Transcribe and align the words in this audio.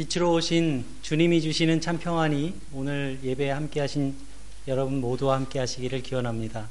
빛으로 0.00 0.32
오신 0.32 0.82
주님이 1.02 1.42
주시는 1.42 1.82
참 1.82 1.98
평안이 1.98 2.54
오늘 2.72 3.18
예배에 3.22 3.50
함께 3.50 3.80
하신 3.80 4.14
여러분 4.66 4.98
모두와 4.98 5.36
함께 5.36 5.58
하시기를 5.58 6.02
기원합니다. 6.02 6.70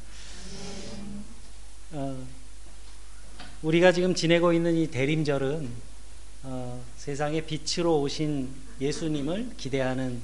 어, 1.92 2.26
우리가 3.62 3.92
지금 3.92 4.16
지내고 4.16 4.52
있는 4.52 4.76
이 4.76 4.88
대림절은 4.88 5.70
어, 6.42 6.84
세상에 6.98 7.42
빛으로 7.42 8.02
오신 8.02 8.50
예수님을 8.82 9.52
기대하는 9.58 10.20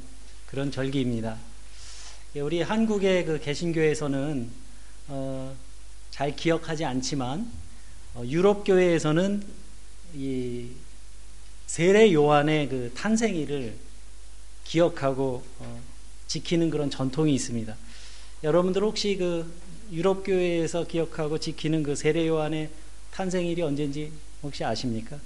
그런 0.47 0.71
절기입니다. 0.71 1.37
예, 2.37 2.39
우리 2.39 2.63
한국의 2.63 3.25
그 3.25 3.39
개신교에서는 3.39 4.49
어, 5.09 5.55
잘 6.09 6.35
기억하지 6.35 6.85
않지만 6.85 7.51
어, 8.15 8.23
유럽 8.25 8.63
교회에서는 8.63 9.43
이 10.15 10.69
세례 11.75 12.13
요한의 12.13 12.69
그 12.69 12.89
탄생일을 12.95 13.73
기억하고 14.63 15.43
어, 15.59 15.81
지키는 16.25 16.69
그런 16.69 16.89
전통이 16.89 17.33
있습니다. 17.33 17.75
여러분들 18.45 18.81
혹시 18.81 19.17
그 19.17 19.53
유럽 19.91 20.23
교회에서 20.23 20.87
기억하고 20.87 21.37
지키는 21.37 21.83
그 21.83 21.93
세례 21.97 22.27
요한의 22.27 22.69
탄생일이 23.11 23.61
언제인지 23.61 24.09
혹시 24.41 24.63
아십니까? 24.63 25.19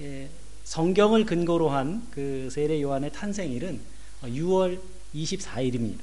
예, 0.00 0.30
성경을 0.64 1.26
근거로 1.26 1.68
한 1.68 2.06
그 2.10 2.48
세례 2.50 2.80
요한의 2.80 3.12
탄생일은 3.12 3.80
6월 4.22 4.80
24일입니다. 5.14 5.98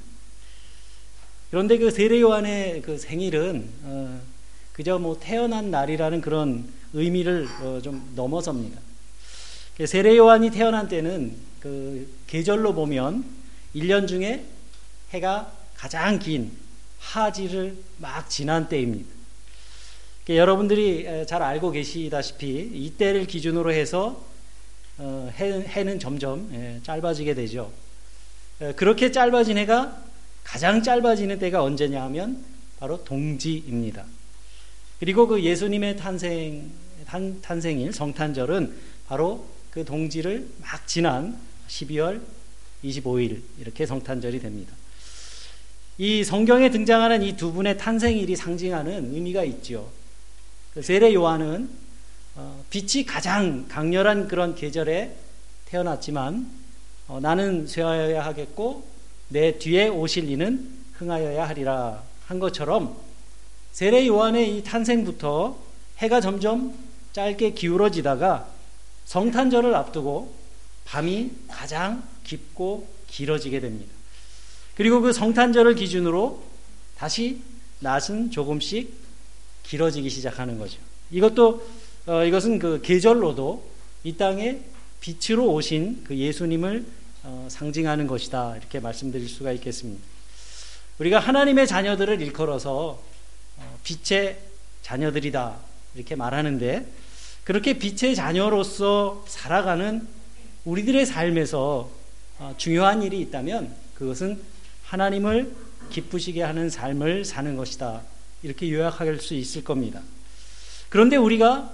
그런데 1.50 1.78
그 1.78 1.90
세례 1.90 2.20
요한의 2.20 2.82
그 2.82 2.96
생일은 2.96 3.68
어, 3.82 4.20
그저 4.72 5.00
뭐 5.00 5.18
태어난 5.18 5.72
날이라는 5.72 6.20
그런 6.20 6.72
의미를 6.92 7.48
어, 7.60 7.80
좀 7.82 8.08
넘어섭니다. 8.14 8.91
그 9.76 9.86
세례 9.86 10.16
요한이 10.16 10.50
태어난 10.50 10.88
때는 10.88 11.34
그 11.60 12.08
계절로 12.26 12.74
보면 12.74 13.24
1년 13.74 14.06
중에 14.06 14.44
해가 15.10 15.52
가장 15.76 16.18
긴 16.18 16.52
하지를 16.98 17.76
막 17.98 18.28
지난 18.28 18.68
때입니다. 18.68 19.08
그 20.26 20.36
여러분들이 20.36 21.26
잘 21.26 21.42
알고 21.42 21.72
계시다시피 21.72 22.70
이때를 22.72 23.26
기준으로 23.26 23.72
해서 23.72 24.24
어, 24.98 25.30
해는 25.34 25.98
점점 25.98 26.50
예, 26.52 26.78
짧아지게 26.82 27.34
되죠. 27.34 27.72
그렇게 28.76 29.10
짧아진 29.10 29.58
해가 29.58 30.00
가장 30.44 30.82
짧아지는 30.82 31.38
때가 31.38 31.62
언제냐 31.62 32.02
하면 32.04 32.44
바로 32.78 33.02
동지입니다. 33.02 34.04
그리고 35.00 35.26
그 35.26 35.42
예수님의 35.42 35.96
탄생, 35.96 36.70
탄, 37.06 37.40
탄생일, 37.40 37.92
성탄절은 37.92 38.72
바로 39.08 39.46
그 39.72 39.84
동지를 39.84 40.48
막 40.60 40.86
지난 40.86 41.38
12월 41.68 42.20
25일 42.84 43.40
이렇게 43.58 43.86
성탄절이 43.86 44.40
됩니다. 44.40 44.74
이 45.98 46.24
성경에 46.24 46.70
등장하는 46.70 47.22
이 47.22 47.36
두 47.36 47.52
분의 47.52 47.78
탄생일이 47.78 48.36
상징하는 48.36 49.14
의미가 49.14 49.44
있죠. 49.44 49.90
그 50.74 50.82
세례 50.82 51.14
요한은 51.14 51.70
어, 52.34 52.64
빛이 52.70 53.04
가장 53.04 53.66
강렬한 53.68 54.28
그런 54.28 54.54
계절에 54.54 55.16
태어났지만 55.66 56.50
어, 57.08 57.20
나는 57.20 57.66
쇠하여야 57.66 58.24
하겠고 58.24 58.86
내 59.28 59.58
뒤에 59.58 59.88
오실 59.88 60.30
이는 60.30 60.68
흥하여야 60.94 61.48
하리라 61.48 62.02
한 62.26 62.38
것처럼 62.38 62.96
세례 63.72 64.06
요한의 64.06 64.56
이 64.56 64.62
탄생부터 64.64 65.58
해가 65.98 66.20
점점 66.20 66.74
짧게 67.12 67.52
기울어지다가 67.52 68.51
성탄절을 69.12 69.74
앞두고 69.74 70.34
밤이 70.86 71.32
가장 71.46 72.02
깊고 72.24 72.88
길어지게 73.08 73.60
됩니다. 73.60 73.92
그리고 74.74 75.02
그 75.02 75.12
성탄절을 75.12 75.74
기준으로 75.74 76.42
다시 76.96 77.42
낮은 77.80 78.30
조금씩 78.30 78.90
길어지기 79.64 80.08
시작하는 80.08 80.58
거죠. 80.58 80.78
이것도 81.10 81.62
어, 82.06 82.24
이것은 82.24 82.58
그 82.58 82.80
계절로도 82.80 83.70
이 84.04 84.16
땅에 84.16 84.60
빛으로 85.02 85.52
오신 85.52 86.04
그 86.04 86.16
예수님을 86.16 86.86
어, 87.24 87.46
상징하는 87.50 88.06
것이다 88.06 88.56
이렇게 88.56 88.80
말씀드릴 88.80 89.28
수가 89.28 89.52
있겠습니다. 89.52 90.02
우리가 90.98 91.18
하나님의 91.18 91.66
자녀들을 91.66 92.22
일컬어서 92.22 93.02
어, 93.58 93.78
빛의 93.84 94.38
자녀들이다 94.80 95.58
이렇게 95.96 96.16
말하는데 96.16 96.86
그렇게 97.44 97.74
빛의 97.74 98.14
자녀로서 98.14 99.24
살아가는 99.26 100.06
우리들의 100.64 101.06
삶에서 101.06 101.90
어, 102.38 102.54
중요한 102.56 103.02
일이 103.02 103.20
있다면 103.20 103.74
그것은 103.94 104.40
하나님을 104.84 105.52
기쁘시게 105.90 106.42
하는 106.42 106.70
삶을 106.70 107.24
사는 107.24 107.56
것이다. 107.56 108.02
이렇게 108.42 108.70
요약할 108.72 109.18
수 109.18 109.34
있을 109.34 109.64
겁니다. 109.64 110.00
그런데 110.88 111.16
우리가 111.16 111.72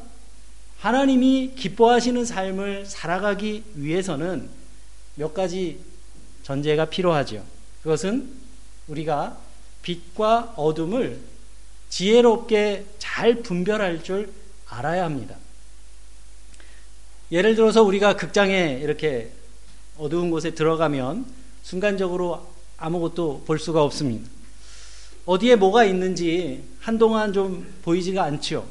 하나님이 0.78 1.54
기뻐하시는 1.56 2.24
삶을 2.24 2.86
살아가기 2.86 3.64
위해서는 3.74 4.48
몇 5.16 5.34
가지 5.34 5.80
전제가 6.44 6.86
필요하죠. 6.86 7.44
그것은 7.82 8.30
우리가 8.86 9.38
빛과 9.82 10.54
어둠을 10.56 11.18
지혜롭게 11.90 12.86
잘 12.98 13.42
분별할 13.42 14.02
줄 14.02 14.32
알아야 14.66 15.04
합니다. 15.04 15.36
예를 17.30 17.54
들어서 17.54 17.82
우리가 17.82 18.16
극장에 18.16 18.80
이렇게 18.82 19.30
어두운 19.98 20.30
곳에 20.30 20.52
들어가면 20.52 21.26
순간적으로 21.62 22.46
아무것도 22.78 23.42
볼 23.46 23.58
수가 23.58 23.82
없습니다. 23.82 24.28
어디에 25.26 25.56
뭐가 25.56 25.84
있는지 25.84 26.62
한동안 26.80 27.32
좀 27.32 27.66
보이지가 27.82 28.22
않죠. 28.24 28.66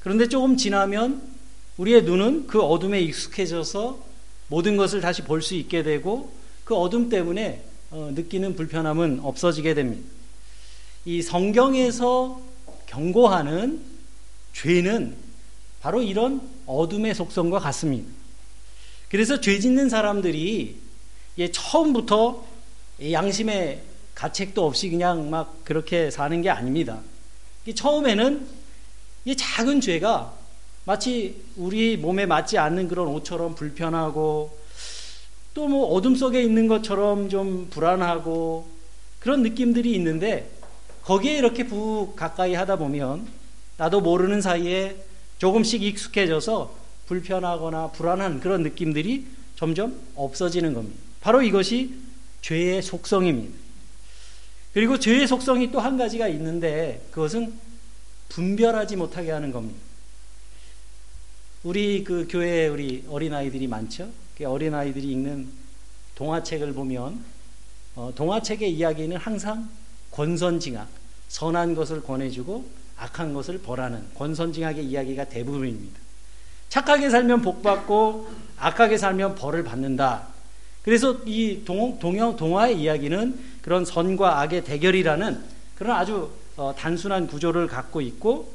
그런데 0.00 0.28
조금 0.28 0.56
지나면 0.56 1.20
우리의 1.76 2.04
눈은 2.04 2.46
그 2.46 2.62
어둠에 2.62 3.00
익숙해져서 3.00 4.02
모든 4.48 4.76
것을 4.76 5.00
다시 5.00 5.22
볼 5.22 5.42
수 5.42 5.54
있게 5.54 5.82
되고 5.82 6.32
그 6.64 6.74
어둠 6.74 7.08
때문에 7.08 7.64
어, 7.90 8.12
느끼는 8.14 8.56
불편함은 8.56 9.20
없어지게 9.22 9.74
됩니다. 9.74 10.08
이 11.04 11.20
성경에서 11.20 12.40
경고하는 12.86 13.80
죄는 14.52 15.16
바로 15.80 16.02
이런 16.02 16.40
어둠의 16.66 17.14
속성과 17.14 17.58
같습니다. 17.58 18.10
그래서 19.08 19.40
죄 19.40 19.58
짓는 19.58 19.88
사람들이 19.88 20.76
처음부터 21.52 22.44
양심의 23.10 23.82
가책도 24.14 24.64
없이 24.64 24.90
그냥 24.90 25.30
막 25.30 25.64
그렇게 25.64 26.10
사는 26.10 26.40
게 26.42 26.50
아닙니다. 26.50 27.00
처음에는 27.74 28.46
이 29.24 29.36
작은 29.36 29.80
죄가 29.80 30.34
마치 30.84 31.42
우리 31.56 31.96
몸에 31.96 32.26
맞지 32.26 32.58
않는 32.58 32.88
그런 32.88 33.08
옷처럼 33.08 33.54
불편하고 33.54 34.58
또 35.54 35.66
뭐 35.66 35.86
어둠 35.88 36.14
속에 36.14 36.42
있는 36.42 36.68
것처럼 36.68 37.28
좀 37.28 37.68
불안하고 37.70 38.66
그런 39.18 39.42
느낌들이 39.42 39.92
있는데 39.94 40.50
거기에 41.02 41.36
이렇게 41.36 41.66
부 41.66 42.14
가까이 42.16 42.54
하다 42.54 42.76
보면 42.76 43.26
나도 43.76 44.00
모르는 44.00 44.40
사이에 44.40 44.96
조금씩 45.40 45.82
익숙해져서 45.82 46.76
불편하거나 47.06 47.88
불안한 47.92 48.40
그런 48.40 48.62
느낌들이 48.62 49.26
점점 49.56 49.98
없어지는 50.14 50.74
겁니다. 50.74 50.96
바로 51.20 51.42
이것이 51.42 51.94
죄의 52.42 52.82
속성입니다. 52.82 53.58
그리고 54.72 54.98
죄의 54.98 55.26
속성이 55.26 55.72
또 55.72 55.80
한 55.80 55.96
가지가 55.96 56.28
있는데 56.28 57.04
그것은 57.10 57.54
분별하지 58.28 58.96
못하게 58.96 59.30
하는 59.32 59.50
겁니다. 59.50 59.80
우리 61.62 62.04
그 62.04 62.28
교회에 62.30 62.68
우리 62.68 63.04
어린아이들이 63.08 63.66
많죠? 63.66 64.08
그 64.36 64.44
어린아이들이 64.44 65.10
읽는 65.10 65.48
동화책을 66.14 66.74
보면 66.74 67.24
어, 67.96 68.12
동화책의 68.14 68.72
이야기는 68.72 69.16
항상 69.16 69.68
권선징악, 70.10 70.88
선한 71.28 71.74
것을 71.74 72.02
권해주고 72.02 72.79
악한 73.00 73.32
것을 73.32 73.58
벌하는 73.58 74.04
권선징악의 74.14 74.84
이야기가 74.84 75.24
대부분입니다. 75.24 75.98
착하게 76.68 77.10
살면 77.10 77.42
복받고 77.42 78.28
악하게 78.58 78.98
살면 78.98 79.34
벌을 79.34 79.64
받는다. 79.64 80.28
그래서 80.82 81.16
이 81.26 81.62
동, 81.64 81.98
동영, 81.98 82.36
동화의 82.36 82.80
이야기는 82.80 83.38
그런 83.62 83.84
선과 83.84 84.40
악의 84.40 84.64
대결이라는 84.64 85.40
그런 85.76 85.96
아주 85.96 86.30
어, 86.56 86.74
단순한 86.76 87.26
구조를 87.26 87.66
갖고 87.66 88.00
있고 88.00 88.52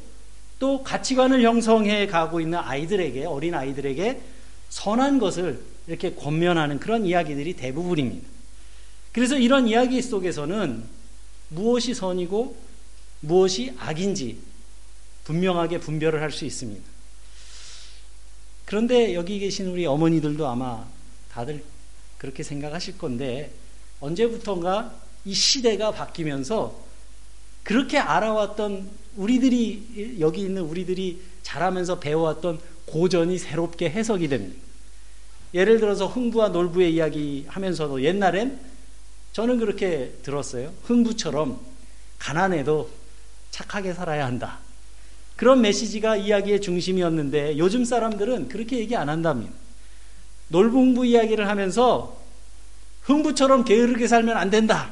또 0.59 0.83
가치관을 0.83 1.43
형성해 1.43 2.07
가고 2.07 2.39
있는 2.39 2.59
아이들에게 2.59 3.25
어린 3.25 3.53
아이들에게 3.55 4.21
선한 4.69 5.19
것을 5.19 5.59
이렇게 5.87 6.13
권면하는 6.13 6.79
그런 6.79 7.05
이야기들이 7.05 7.53
대부분입니다. 7.55 8.27
그래서 9.11 9.37
이런 9.37 9.67
이야기 9.67 10.01
속에서는 10.01 10.83
무엇이 11.49 11.93
선이고 11.93 12.55
무엇이 13.21 13.73
악인지 13.77 14.37
분명하게 15.23 15.79
분별을 15.79 16.21
할 16.21 16.31
수 16.31 16.45
있습니다. 16.45 16.83
그런데 18.65 19.13
여기 19.13 19.39
계신 19.39 19.67
우리 19.67 19.85
어머니들도 19.85 20.47
아마 20.47 20.85
다들 21.31 21.63
그렇게 22.17 22.43
생각하실 22.43 22.97
건데 22.97 23.51
언제부턴가 23.99 24.95
이 25.25 25.33
시대가 25.33 25.91
바뀌면서 25.91 26.83
그렇게 27.63 27.97
알아왔던 27.97 28.89
우리들이 29.15 30.17
여기 30.19 30.41
있는 30.41 30.63
우리들이 30.63 31.21
자라면서 31.43 31.99
배워왔던 31.99 32.59
고전이 32.85 33.37
새롭게 33.37 33.89
해석이 33.89 34.27
됩니다. 34.27 34.59
예를 35.53 35.79
들어서 35.79 36.07
흥부와 36.07 36.49
놀부의 36.49 36.93
이야기 36.93 37.45
하면서도 37.47 38.03
옛날엔 38.03 38.59
저는 39.33 39.59
그렇게 39.59 40.13
들었어요. 40.23 40.73
흥부처럼 40.83 41.59
가난해도 42.19 42.89
착하게 43.55 43.93
살아야 43.93 44.25
한다. 44.25 44.59
그런 45.37 45.61
메시지가 45.61 46.17
이야기의 46.17 46.59
중심이었는데 46.59 47.57
요즘 47.57 47.85
사람들은 47.85 48.49
그렇게 48.49 48.79
얘기 48.79 48.97
안 48.97 49.07
한답니다. 49.07 49.53
놀부흥부 50.49 51.05
이야기를 51.05 51.47
하면서 51.47 52.17
흥부처럼 53.03 53.63
게으르게 53.63 54.09
살면 54.09 54.35
안 54.35 54.49
된다. 54.49 54.91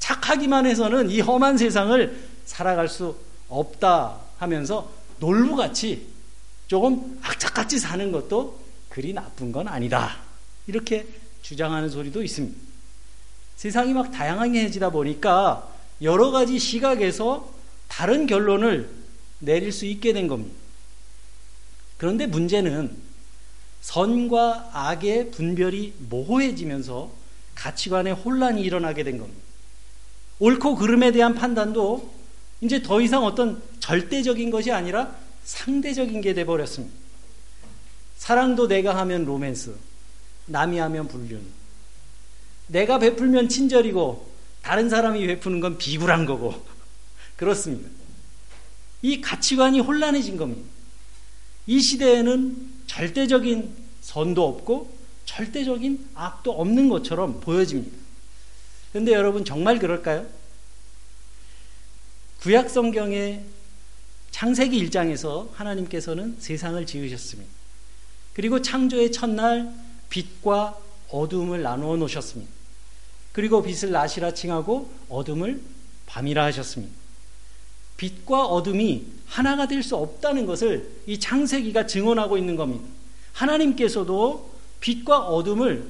착하기만 0.00 0.66
해서는 0.66 1.10
이 1.10 1.20
험한 1.20 1.56
세상을 1.56 2.20
살아갈 2.44 2.88
수 2.88 3.16
없다 3.48 4.18
하면서 4.38 4.90
놀부같이 5.18 6.08
조금 6.66 7.18
악착같이 7.22 7.78
사는 7.78 8.12
것도 8.12 8.60
그리 8.90 9.14
나쁜 9.14 9.50
건 9.50 9.66
아니다. 9.66 10.18
이렇게 10.66 11.06
주장하는 11.40 11.88
소리도 11.88 12.22
있습니다. 12.22 12.54
세상이 13.56 13.94
막 13.94 14.10
다양해지다 14.10 14.90
보니까 14.90 15.68
여러 16.02 16.30
가지 16.30 16.58
시각에서 16.58 17.51
다른 17.92 18.26
결론을 18.26 18.88
내릴 19.38 19.70
수 19.70 19.84
있게 19.84 20.14
된 20.14 20.26
겁니다. 20.26 20.56
그런데 21.98 22.26
문제는 22.26 22.96
선과 23.82 24.70
악의 24.72 25.30
분별이 25.32 25.92
모호해지면서 26.08 27.12
가치관의 27.54 28.14
혼란이 28.14 28.62
일어나게 28.62 29.04
된 29.04 29.18
겁니다. 29.18 29.38
옳고 30.38 30.76
그름에 30.76 31.12
대한 31.12 31.34
판단도 31.34 32.14
이제 32.62 32.82
더 32.82 33.02
이상 33.02 33.24
어떤 33.24 33.62
절대적인 33.80 34.50
것이 34.50 34.72
아니라 34.72 35.14
상대적인 35.44 36.22
게 36.22 36.32
돼버렸습니다. 36.32 36.96
사랑도 38.16 38.68
내가 38.68 38.96
하면 39.00 39.26
로맨스, 39.26 39.74
남이 40.46 40.78
하면 40.78 41.08
불륜. 41.08 41.42
내가 42.68 42.98
베풀면 42.98 43.50
친절이고 43.50 44.32
다른 44.62 44.88
사람이 44.88 45.26
베푸는 45.26 45.60
건 45.60 45.76
비굴한 45.76 46.24
거고 46.24 46.72
그렇습니다. 47.42 47.90
이 49.02 49.20
가치관이 49.20 49.80
혼란해진 49.80 50.36
겁니다. 50.36 50.62
이 51.66 51.80
시대에는 51.80 52.70
절대적인 52.86 53.74
선도 54.00 54.46
없고 54.46 54.96
절대적인 55.24 56.10
악도 56.14 56.52
없는 56.52 56.88
것처럼 56.88 57.40
보여집니다. 57.40 57.96
그런데 58.92 59.12
여러분 59.12 59.44
정말 59.44 59.80
그럴까요? 59.80 60.24
구약 62.42 62.70
성경의 62.70 63.44
창세기 64.30 64.80
1장에서 64.86 65.50
하나님께서는 65.52 66.36
세상을 66.38 66.86
지으셨습니다. 66.86 67.50
그리고 68.34 68.62
창조의 68.62 69.10
첫날 69.10 69.74
빛과 70.10 70.78
어둠을 71.10 71.62
나누어 71.62 71.96
놓으셨습니다. 71.96 72.52
그리고 73.32 73.64
빛을 73.64 73.90
낮이라 73.90 74.32
칭하고 74.32 74.92
어둠을 75.08 75.60
밤이라 76.06 76.44
하셨습니다. 76.44 77.01
빛과 78.02 78.46
어둠이 78.46 79.06
하나가 79.26 79.68
될 79.68 79.84
수 79.84 79.94
없다는 79.94 80.44
것을 80.44 80.90
이 81.06 81.20
창세기가 81.20 81.86
증언하고 81.86 82.36
있는 82.36 82.56
겁니다. 82.56 82.84
하나님께서도 83.32 84.50
빛과 84.80 85.28
어둠을 85.28 85.86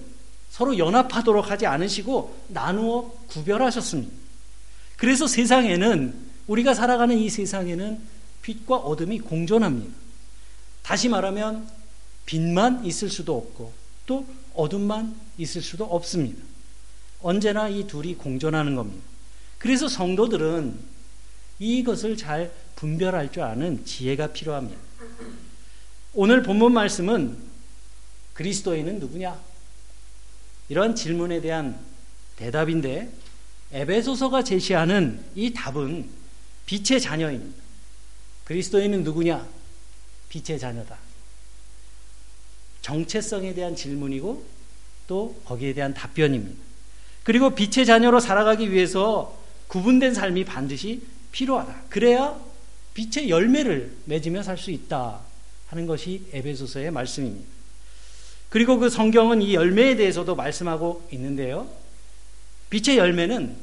서로 0.50 0.76
연합하도록 0.76 1.50
하지 1.50 1.66
않으시고 1.66 2.44
나누어 2.48 3.10
구별하셨습니다. 3.28 4.12
그래서 4.98 5.26
세상에는 5.26 6.14
우리가 6.48 6.74
살아가는 6.74 7.16
이 7.16 7.30
세상에는 7.30 7.98
빛과 8.42 8.76
어둠이 8.76 9.20
공존합니다. 9.20 9.94
다시 10.82 11.08
말하면 11.08 11.66
빛만 12.26 12.84
있을 12.84 13.08
수도 13.08 13.38
없고 13.38 13.72
또 14.04 14.26
어둠만 14.54 15.16
있을 15.38 15.62
수도 15.62 15.84
없습니다. 15.84 16.42
언제나 17.22 17.70
이 17.70 17.86
둘이 17.86 18.14
공존하는 18.16 18.76
겁니다. 18.76 19.02
그래서 19.58 19.88
성도들은 19.88 20.91
이것을 21.62 22.16
잘 22.16 22.52
분별할 22.74 23.30
줄 23.30 23.44
아는 23.44 23.84
지혜가 23.84 24.32
필요합니다. 24.32 24.80
오늘 26.12 26.42
본문 26.42 26.72
말씀은 26.72 27.38
그리스도인은 28.34 28.98
누구냐? 28.98 29.40
이런 30.68 30.96
질문에 30.96 31.40
대한 31.40 31.78
대답인데 32.36 33.12
에베소서가 33.70 34.42
제시하는 34.42 35.24
이 35.36 35.52
답은 35.52 36.08
빛의 36.66 37.00
자녀입니다. 37.00 37.62
그리스도인은 38.44 39.04
누구냐? 39.04 39.46
빛의 40.30 40.58
자녀다. 40.58 40.98
정체성에 42.80 43.54
대한 43.54 43.76
질문이고 43.76 44.44
또 45.06 45.40
거기에 45.44 45.74
대한 45.74 45.94
답변입니다. 45.94 46.60
그리고 47.22 47.54
빛의 47.54 47.86
자녀로 47.86 48.18
살아가기 48.18 48.72
위해서 48.72 49.38
구분된 49.68 50.14
삶이 50.14 50.44
반드시 50.44 51.02
필요하다. 51.32 51.84
그래야 51.88 52.38
빛의 52.94 53.28
열매를 53.30 53.96
맺으며 54.04 54.42
살 54.42 54.58
수 54.58 54.70
있다 54.70 55.20
하는 55.68 55.86
것이 55.86 56.26
에베소서의 56.32 56.90
말씀입니다. 56.90 57.50
그리고 58.50 58.78
그 58.78 58.90
성경은 58.90 59.40
이 59.40 59.54
열매에 59.54 59.96
대해서도 59.96 60.34
말씀하고 60.36 61.08
있는데요. 61.12 61.68
빛의 62.68 62.98
열매는 62.98 63.56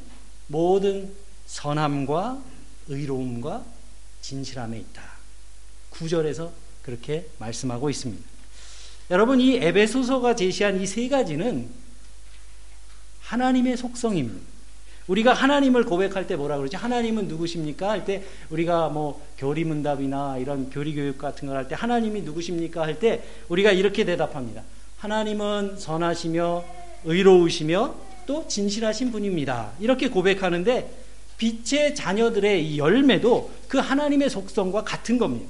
모든 0.48 1.14
선함과 1.46 2.42
의로움과 2.88 3.64
진실함에 4.22 4.80
있다. 4.80 5.04
구절에서 5.92 6.52
그렇게 6.82 7.28
말씀하고 7.38 7.90
있습니다. 7.92 8.28
여러분, 9.12 9.40
이 9.42 9.56
에베소서가 9.58 10.36
제시한 10.36 10.82
이 10.82 10.86
세 10.88 11.08
가지는 11.08 11.70
하나님의 13.22 13.78
속성입니다. 13.78 14.40
우리가 15.10 15.34
하나님을 15.34 15.84
고백할 15.86 16.28
때 16.28 16.36
뭐라 16.36 16.58
그러지? 16.58 16.76
하나님은 16.76 17.28
누구십니까? 17.28 17.90
할 17.90 18.06
때 18.06 18.24
우리가 18.50 18.90
뭐 18.90 19.22
교리 19.38 19.66
문답이나 19.66 20.38
이런 20.38 20.70
교리 20.70 20.94
교육 20.94 21.18
같은 21.18 21.48
걸 21.48 21.58
할 21.58 21.68
때 21.68 21.76
하나님이 21.76 22.22
누구십니까? 22.22 22.82
할 22.84 23.00
때 23.00 23.24
우리가 23.50 23.72
이렇게 23.72 24.06
대답합니다. 24.06 24.64
하나님은 24.98 25.78
선하시며 25.78 26.64
의로우시며 27.06 27.96
또 28.28 28.48
진실하신 28.48 29.12
분입니다. 29.12 29.72
이렇게 29.80 30.10
고백하는데 30.10 30.92
빛의 31.38 31.96
자녀들의 31.96 32.66
이 32.66 32.78
열매도 32.78 33.50
그 33.68 33.78
하나님의 33.80 34.30
속성과 34.30 34.84
같은 34.84 35.18
겁니다. 35.18 35.50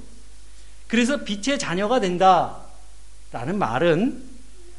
그래서 0.87 1.23
빛의 1.23 1.59
자녀가 1.59 1.99
된다라는 1.99 3.57
말은 3.57 4.23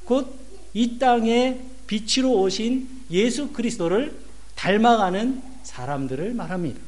곧 0.05 0.41
이 0.73 0.99
땅에 1.01 1.59
빛으로 1.89 2.31
오신 2.43 2.89
예수 3.11 3.49
그리스도를 3.49 4.15
닮아가는 4.57 5.43
사람들을 5.63 6.35
말합니다. 6.35 6.81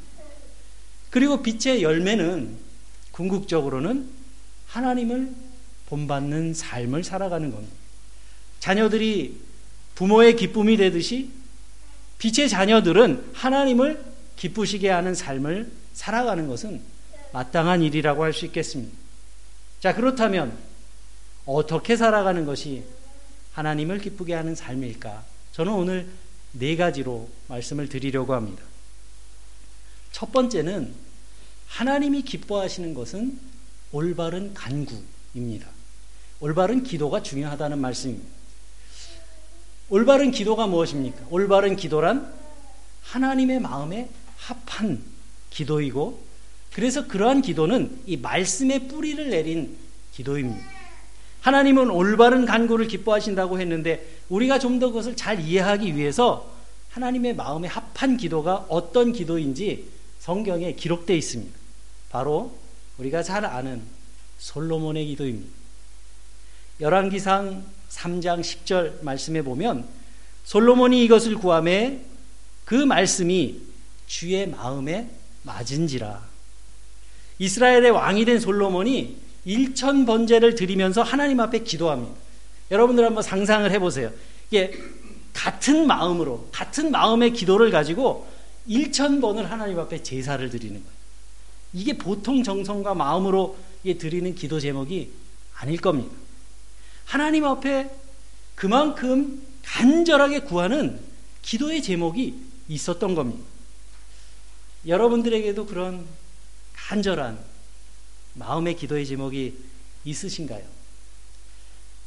그리고 1.11 1.43
빛의 1.43 1.83
열매는 1.83 2.57
궁극적으로는 3.11 4.09
하나님을 4.67 5.33
본받는 5.87 6.55
삶을 6.55 7.05
살아가는 7.05 7.51
겁니다. 7.51 7.75
자녀들이 8.61 9.41
부모의 9.95 10.37
기쁨이 10.37 10.77
되듯이 10.77 11.31
빛의 12.19 12.49
자녀들은 12.49 13.31
하나님을 13.35 14.03
기쁘시게 14.37 14.89
하는 14.89 15.15
삶을 15.15 15.71
살아가는 15.93 16.47
것은 16.49 16.81
마땅한 17.33 17.83
일이라고 17.83 18.25
할 18.25 18.33
수 18.33 18.47
있겠습니다. 18.47 18.97
자, 19.81 19.95
그렇다면 19.95 20.57
어떻게 21.45 21.97
살아가는 21.97 22.47
것이 22.47 22.85
하나님을 23.53 23.99
기쁘게 23.99 24.33
하는 24.33 24.55
삶일까? 24.55 25.25
저는 25.53 25.73
오늘 25.73 26.09
네 26.53 26.77
가지로 26.77 27.29
말씀을 27.49 27.89
드리려고 27.89 28.35
합니다. 28.35 28.63
첫 30.13 30.33
번째는 30.33 30.95
하나님이 31.67 32.23
기뻐하시는 32.23 32.93
것은 32.95 33.39
올바른 33.93 34.53
간구입니다. 34.55 35.69
올바른 36.41 36.83
기도가 36.83 37.23
중요하다는 37.23 37.79
말씀입니다. 37.79 38.29
올바른 39.89 40.31
기도가 40.31 40.67
무엇입니까? 40.67 41.27
올바른 41.31 41.77
기도란 41.77 42.33
하나님의 43.03 43.61
마음에 43.61 44.09
합한 44.37 45.03
기도이고 45.51 46.23
그래서 46.73 47.07
그러한 47.07 47.43
기도는 47.43 48.03
이 48.07 48.17
말씀의 48.17 48.89
뿌리를 48.89 49.29
내린 49.29 49.77
기도입니다. 50.13 50.82
하나님은 51.43 51.91
올바른 51.91 52.47
간구를 52.47 52.87
기뻐하신다고 52.87 53.61
했는데 53.61 54.09
우리가 54.29 54.59
좀 54.59 54.79
더 54.79 54.89
그것을 54.89 55.17
잘 55.17 55.39
이해하기 55.41 55.97
위해서 55.97 56.51
하나님의 56.91 57.35
마음에 57.37 57.69
합한 57.69 58.17
기도가 58.17 58.67
어떤 58.69 59.13
기도인지 59.13 59.89
성경에 60.19 60.73
기록되어 60.75 61.17
있습니다. 61.17 61.53
바로 62.11 62.57
우리가 62.99 63.23
잘 63.23 63.45
아는 63.45 63.83
솔로몬의 64.39 65.07
기도입니다. 65.07 65.51
열왕기상 66.81 67.65
3장 67.91 68.41
10절 68.41 69.03
말씀에 69.03 69.43
보면 69.43 69.87
솔로몬이 70.45 71.05
이것을 71.05 71.37
구함에 71.37 72.05
그 72.65 72.75
말씀이 72.75 73.61
주의 74.07 74.47
마음에 74.49 75.11
맞은지라. 75.43 76.23
이스라엘의 77.39 77.91
왕이 77.91 78.25
된 78.25 78.39
솔로몬이 78.41 79.17
1천 79.47 80.07
번제를 80.07 80.55
드리면서 80.55 81.03
하나님 81.03 81.41
앞에 81.41 81.61
기도합니다. 81.61 82.15
여러분들 82.71 83.05
한번 83.05 83.23
상상을 83.23 83.71
해보세요. 83.71 84.11
이게 84.51 84.73
같은 85.33 85.87
마음으로, 85.87 86.49
같은 86.53 86.91
마음의 86.91 87.33
기도를 87.33 87.71
가지고 87.71 88.29
1천 88.69 89.21
번을 89.21 89.51
하나님 89.51 89.79
앞에 89.79 90.03
제사를 90.03 90.49
드리는 90.49 90.75
거예요. 90.75 90.97
이게 91.73 91.97
보통 91.97 92.43
정성과 92.43 92.95
마음으로 92.95 93.57
드리는 93.99 94.35
기도 94.35 94.61
제목이 94.61 95.11
아닐 95.55 95.81
겁니다. 95.81 96.15
하나님 97.05 97.45
앞에 97.45 97.91
그만큼 98.55 99.43
간절하게 99.65 100.41
구하는 100.41 101.01
기도의 101.43 101.83
제목이 101.83 102.35
있었던 102.69 103.15
겁니다. 103.15 103.43
여러분들에게도 104.87 105.67
그런 105.67 106.05
간절한 106.75 107.39
마음의 108.35 108.77
기도의 108.77 109.07
제목이 109.07 109.57
있으신가요? 110.05 110.63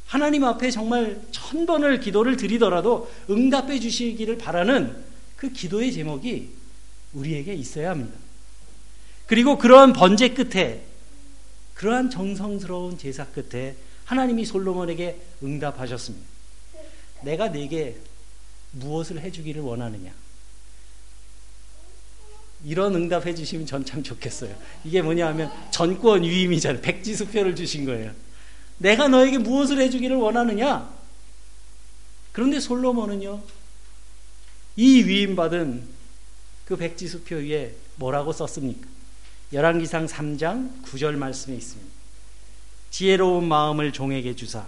하나님 0.06 0.44
앞에 0.44 0.70
정말 0.70 1.20
천 1.32 1.66
번을 1.66 2.00
기도를 2.00 2.36
드리더라도 2.36 3.10
응답해 3.28 3.80
주시기를 3.80 4.38
바라는 4.38 5.04
그 5.36 5.52
기도의 5.52 5.92
제목이 5.92 6.50
우리에게 7.12 7.54
있어야 7.54 7.90
합니다. 7.90 8.16
그리고 9.26 9.58
그러한 9.58 9.92
번제 9.92 10.30
끝에 10.30 10.82
그러한 11.74 12.10
정성스러운 12.10 12.98
제사 12.98 13.26
끝에 13.26 13.76
하나님이 14.04 14.44
솔로몬에게 14.44 15.20
응답하셨습니다. 15.42 16.26
내가 17.22 17.48
네게 17.48 17.96
무엇을 18.72 19.20
해주기를 19.20 19.62
원하느냐? 19.62 20.12
이런 22.66 22.96
응답해 22.96 23.34
주시면 23.34 23.64
전 23.64 23.84
참 23.84 24.02
좋겠어요. 24.02 24.52
이게 24.84 25.00
뭐냐 25.00 25.28
하면 25.28 25.52
전권 25.70 26.24
위임이잖아요. 26.24 26.82
백지수표를 26.82 27.54
주신 27.54 27.84
거예요. 27.84 28.12
내가 28.78 29.06
너에게 29.06 29.38
무엇을 29.38 29.80
해주기를 29.80 30.16
원하느냐? 30.16 30.92
그런데 32.32 32.58
솔로몬은요, 32.58 33.40
이 34.74 35.04
위임받은 35.04 35.84
그 36.66 36.76
백지수표 36.76 37.36
위에 37.36 37.74
뭐라고 37.94 38.32
썼습니까? 38.32 38.88
열왕기상 39.52 40.06
3장 40.06 40.82
9절 40.82 41.14
말씀에 41.14 41.54
있습니다. 41.54 41.90
지혜로운 42.90 43.46
마음을 43.46 43.92
종에게 43.92 44.34
주사 44.34 44.66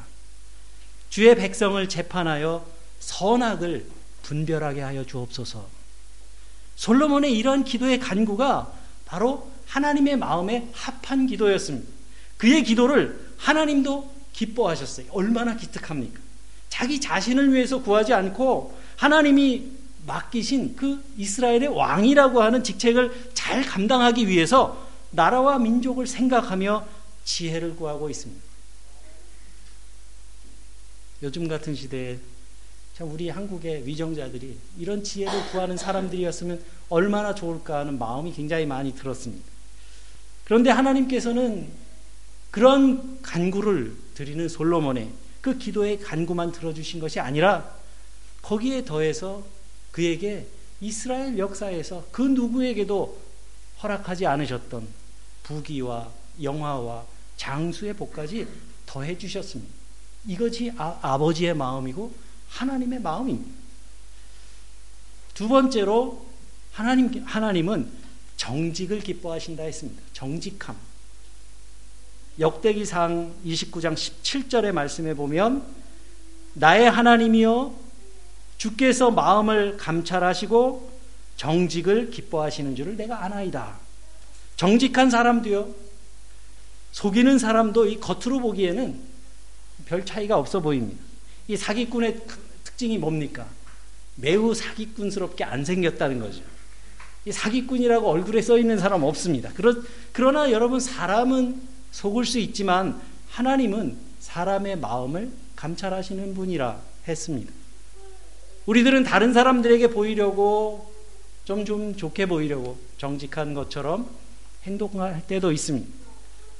주의 1.10 1.34
백성을 1.34 1.88
재판하여 1.88 2.64
선악을 3.00 3.86
분별하게 4.22 4.82
하여 4.82 5.04
주옵소서. 5.04 5.77
솔로몬의 6.78 7.36
이런 7.36 7.64
기도의 7.64 7.98
간구가 7.98 8.72
바로 9.04 9.50
하나님의 9.66 10.16
마음에 10.16 10.70
합한 10.72 11.26
기도였습니다. 11.26 11.88
그의 12.36 12.62
기도를 12.62 13.32
하나님도 13.36 14.14
기뻐하셨어요. 14.32 15.06
얼마나 15.10 15.56
기특합니까? 15.56 16.20
자기 16.68 17.00
자신을 17.00 17.52
위해서 17.52 17.82
구하지 17.82 18.14
않고 18.14 18.78
하나님이 18.96 19.72
맡기신 20.06 20.76
그 20.76 21.04
이스라엘의 21.16 21.66
왕이라고 21.66 22.40
하는 22.40 22.62
직책을 22.62 23.32
잘 23.34 23.64
감당하기 23.64 24.28
위해서 24.28 24.86
나라와 25.10 25.58
민족을 25.58 26.06
생각하며 26.06 26.86
지혜를 27.24 27.74
구하고 27.74 28.08
있습니다. 28.08 28.40
요즘 31.24 31.48
같은 31.48 31.74
시대에 31.74 32.20
참 32.98 33.12
우리 33.12 33.28
한국의 33.28 33.86
위정자들이 33.86 34.58
이런 34.76 35.04
지혜를 35.04 35.50
구하는 35.52 35.76
사람들이었으면 35.76 36.60
얼마나 36.88 37.32
좋을까 37.32 37.78
하는 37.78 37.96
마음이 37.96 38.32
굉장히 38.32 38.66
많이 38.66 38.92
들었습니다. 38.92 39.46
그런데 40.42 40.70
하나님께서는 40.70 41.68
그런 42.50 43.22
간구를 43.22 43.94
드리는 44.14 44.48
솔로몬의 44.48 45.12
그 45.40 45.58
기도의 45.58 46.00
간구만 46.00 46.50
들어주신 46.50 46.98
것이 46.98 47.20
아니라 47.20 47.72
거기에 48.42 48.84
더해서 48.84 49.44
그에게 49.92 50.48
이스라엘 50.80 51.38
역사에서 51.38 52.04
그 52.10 52.22
누구에게도 52.22 53.16
허락하지 53.80 54.26
않으셨던 54.26 54.88
부귀와 55.44 56.10
영화와 56.42 57.06
장수의 57.36 57.94
복까지 57.94 58.48
더해 58.86 59.16
주셨습니다. 59.16 59.72
이것이 60.26 60.72
아, 60.76 61.16
버지의 61.16 61.54
마음이고 61.54 62.27
하나님의 62.48 63.00
마음입니다. 63.00 63.58
두 65.34 65.48
번째로 65.48 66.26
하나님 66.72 67.22
하나님은 67.24 67.90
정직을 68.36 69.00
기뻐하신다 69.00 69.62
했습니다. 69.62 70.02
정직함. 70.12 70.76
역대기상 72.38 73.34
29장 73.44 73.94
17절의 73.94 74.72
말씀에 74.72 75.14
보면 75.14 75.64
나의 76.54 76.90
하나님이여 76.90 77.74
주께서 78.58 79.10
마음을 79.10 79.76
감찰하시고 79.76 80.90
정직을 81.36 82.10
기뻐하시는 82.10 82.74
줄을 82.74 82.96
내가 82.96 83.24
아나이다. 83.24 83.78
정직한 84.56 85.08
사람도요, 85.08 85.72
속이는 86.92 87.38
사람도 87.38 87.86
이 87.86 88.00
겉으로 88.00 88.40
보기에는 88.40 89.00
별 89.86 90.04
차이가 90.04 90.36
없어 90.36 90.60
보입니다. 90.60 91.07
이 91.48 91.56
사기꾼의 91.56 92.20
특징이 92.62 92.98
뭡니까? 92.98 93.46
매우 94.16 94.54
사기꾼스럽게 94.54 95.44
안 95.44 95.64
생겼다는 95.64 96.20
거죠. 96.20 96.42
이 97.24 97.32
사기꾼이라고 97.32 98.08
얼굴에 98.08 98.42
써 98.42 98.58
있는 98.58 98.78
사람 98.78 99.02
없습니다. 99.02 99.50
그러, 99.54 99.74
그러나 100.12 100.50
여러분, 100.50 100.78
사람은 100.78 101.60
속을 101.90 102.24
수 102.24 102.38
있지만 102.38 103.00
하나님은 103.30 103.96
사람의 104.20 104.78
마음을 104.78 105.30
감찰하시는 105.56 106.34
분이라 106.34 106.80
했습니다. 107.08 107.52
우리들은 108.66 109.04
다른 109.04 109.32
사람들에게 109.32 109.88
보이려고 109.88 110.92
좀 111.44 111.64
좀 111.64 111.96
좋게 111.96 112.26
보이려고 112.26 112.78
정직한 112.98 113.54
것처럼 113.54 114.06
행동할 114.64 115.26
때도 115.26 115.50
있습니다. 115.50 115.88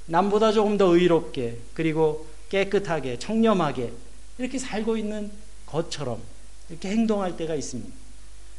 남보다 0.07 0.51
조금 0.51 0.77
더 0.79 0.95
의롭게 0.95 1.59
그리고 1.75 2.25
깨끗하게 2.49 3.19
청렴하게 3.19 3.93
이렇게 4.39 4.57
살고 4.57 4.97
있는 4.97 5.29
것처럼 5.67 6.19
이렇게 6.69 6.89
행동할 6.89 7.37
때가 7.37 7.53
있습니다. 7.53 7.93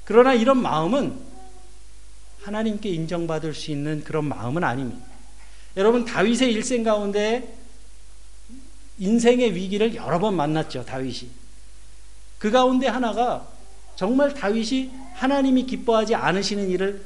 그러나 0.05 0.35
이런 0.35 0.61
마음은 0.61 1.19
하나님께 2.43 2.91
인정받을 2.91 3.55
수 3.55 3.71
있는 3.71 4.05
그런 4.05 4.27
마음은 4.27 4.63
아닙니다. 4.63 5.05
여러분 5.77 6.05
다윗의 6.05 6.53
일생 6.53 6.85
가운데 6.85 7.57
인생의 8.99 9.55
위기를 9.55 9.95
여러 9.95 10.19
번 10.19 10.35
만났죠. 10.35 10.85
다윗이. 10.85 11.29
그 12.39 12.51
가운데 12.51 12.87
하나가 12.87 13.49
정말 13.97 14.35
다윗이 14.35 14.91
하나님이 15.15 15.65
기뻐하지 15.65 16.15
않으시는 16.15 16.69
일을 16.71 17.03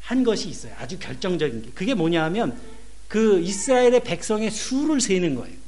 한 0.00 0.24
것이 0.24 0.48
있어요. 0.48 0.74
아주 0.78 0.98
결정적인 0.98 1.62
게. 1.62 1.70
그게 1.70 1.94
뭐냐 1.94 2.24
하면 2.24 2.58
그 3.08 3.40
이스라엘의 3.40 4.02
백성의 4.02 4.50
수를 4.50 5.00
세는 5.00 5.36
거예요. 5.36 5.65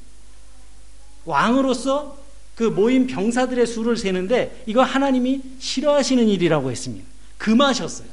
왕으로서 1.29 2.19
그 2.57 2.65
모인 2.65 3.07
병사들의 3.07 3.67
수를 3.67 3.97
세는데 3.97 4.65
이거 4.67 4.83
하나님이 4.83 5.43
싫어하시는 5.59 6.27
일이라고 6.27 6.71
했습니다. 6.71 7.07
금하셨어요. 7.37 8.09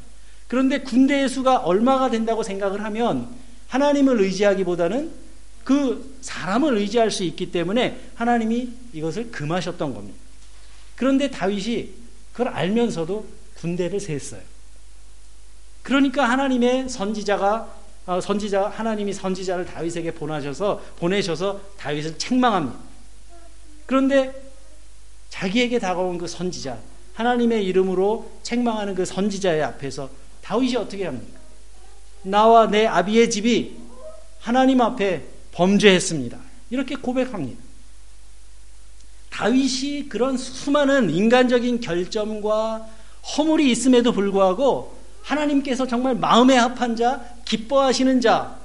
그런데 0.48 0.82
군대의 0.82 1.30
수가 1.30 1.58
얼마가 1.58 2.12
된다고 2.12 2.44
생각을 2.44 2.84
하면 2.84 3.28
하나님을 3.70 4.22
의지하기보다는 4.22 5.12
그 5.64 6.18
사람을 6.22 6.78
의지할 6.78 7.10
수 7.10 7.24
있기 7.24 7.52
때문에 7.52 8.00
하나님이 8.14 8.70
이것을 8.94 9.32
금하셨던 9.32 9.96
겁니다. 9.96 10.18
그런데 10.96 11.32
다윗이 11.32 11.90
그걸 12.34 12.50
알면서도 12.50 13.26
군대를 13.56 14.00
세했어요. 14.00 14.42
그러니까 15.82 16.30
하나님의 16.30 16.90
선지자가 16.90 17.74
어, 18.08 18.22
선지자 18.22 18.70
하나님이 18.70 19.14
선지자를 19.14 19.66
다윗에게 19.66 20.12
보내셔서 20.12 20.84
보내셔서 21.00 21.62
다윗을 21.78 22.20
책망합니다. 22.20 22.78
그런데 23.86 24.34
자기에게 25.30 25.80
다가온 25.80 26.18
그 26.18 26.28
선지자 26.28 26.78
하나님의 27.14 27.66
이름으로 27.66 28.32
책망하는 28.44 28.96
그 28.96 29.06
선지자의 29.06 29.64
앞에서 29.64 30.10
다윗이 30.42 30.76
어떻게 30.76 31.06
합니까? 31.06 31.40
나와 32.24 32.68
내 32.68 32.86
아비의 32.86 33.30
집이 33.30 33.78
하나님 34.40 34.82
앞에 34.82 35.24
범죄했습니다. 35.52 36.38
이렇게 36.70 36.96
고백합니다. 36.96 37.64
다윗이 39.30 40.08
그런 40.10 40.38
수많은 40.38 41.10
인간적인 41.10 41.82
결점과 41.82 42.88
허물이 43.38 43.70
있음에도 43.72 44.12
불구하고 44.12 44.96
하나님께서 45.24 45.88
정말 45.88 46.16
마음에 46.16 46.56
합한 46.56 46.96
자, 46.96 47.26
기뻐하시는 47.44 48.22
자 48.22 48.58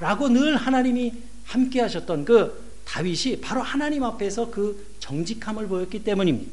라고 0.00 0.28
늘 0.28 0.56
하나님이 0.56 1.12
함께 1.44 1.80
하셨던 1.80 2.24
그 2.24 2.67
다윗이 2.88 3.42
바로 3.42 3.60
하나님 3.62 4.02
앞에서 4.02 4.50
그 4.50 4.94
정직함을 4.98 5.68
보였기 5.68 6.04
때문입니다. 6.04 6.50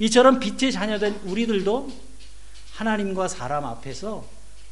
이처럼 0.00 0.38
빛의 0.38 0.70
자녀된 0.70 1.20
우리들도 1.24 1.90
하나님과 2.72 3.28
사람 3.28 3.64
앞에서 3.64 4.28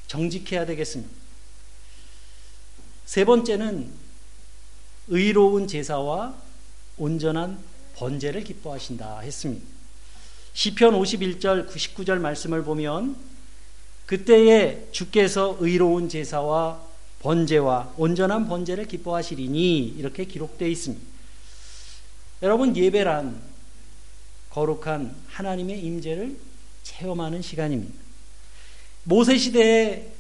정직해야 0.09 0.67
되겠습니다. 0.67 1.11
세 3.07 3.25
번째는 3.25 3.91
의로운 5.09 5.67
제사와 5.67 6.35
온전한 6.99 7.59
번제를 7.97 8.45
기뻐하신다 8.45 9.21
했습니다. 9.21 9.67
시편 10.53 10.93
51절 10.93 11.69
99절 11.69 12.19
말씀을 12.19 12.63
보면 12.63 13.17
그때에 14.05 14.89
주께서 14.93 15.57
의로운 15.61 16.09
제사와 16.09 16.90
번제와 17.21 17.95
온전한 17.97 18.49
번제를 18.49 18.87
기뻐하시리니 18.87 19.95
이렇게 19.99 20.25
기록되어 20.25 20.69
있습니다. 20.69 21.05
여러분 22.43 22.77
예배란 22.77 23.41
거룩한 24.51 25.15
하나님의 25.29 25.81
임재를 25.81 26.37
체험하는 26.83 27.43
시간입니다. 27.43 27.95
모세 29.05 29.37
시대에 29.37 30.13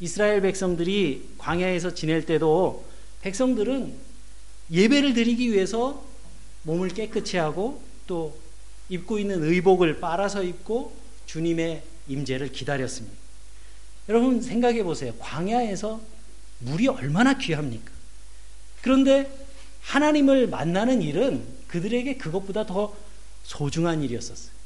이스라엘 0.00 0.40
백성들이 0.40 1.28
광야에서 1.38 1.94
지낼 1.94 2.26
때도 2.26 2.84
백성들은 3.20 3.94
예배를 4.70 5.14
드리기 5.14 5.52
위해서 5.52 6.04
몸을 6.64 6.88
깨끗이 6.88 7.36
하고 7.36 7.82
또 8.06 8.36
입고 8.88 9.18
있는 9.18 9.42
의복을 9.44 10.00
빨아서 10.00 10.42
입고 10.42 10.96
주님의 11.26 11.82
임재를 12.08 12.52
기다렸습니다. 12.52 13.16
여러분 14.08 14.40
생각해 14.40 14.82
보세요. 14.84 15.14
광야에서 15.18 16.00
물이 16.60 16.88
얼마나 16.88 17.36
귀합니까? 17.38 17.90
그런데 18.82 19.30
하나님을 19.82 20.48
만나는 20.48 21.02
일은 21.02 21.44
그들에게 21.68 22.16
그것보다 22.16 22.66
더 22.66 22.96
소중한 23.44 24.02
일이었었어요. 24.02 24.56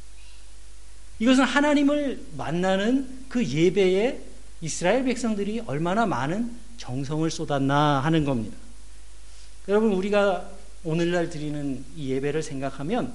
이것은 1.18 1.44
하나님을 1.44 2.24
만나는 2.36 3.26
그 3.28 3.44
예배에 3.44 4.20
이스라엘 4.62 5.04
백성들이 5.04 5.60
얼마나 5.66 6.06
많은 6.06 6.54
정성을 6.78 7.30
쏟았나 7.30 8.00
하는 8.00 8.24
겁니다. 8.24 8.56
여러분, 9.68 9.92
우리가 9.92 10.50
오늘날 10.82 11.28
드리는 11.28 11.84
이 11.94 12.10
예배를 12.10 12.42
생각하면 12.42 13.14